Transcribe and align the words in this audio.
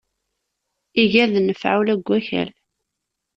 Iga 1.01 1.23
d 1.31 1.33
nnfeɛ 1.39 1.73
ula 1.79 1.95
deg 1.97 2.09
akal. 2.17 2.49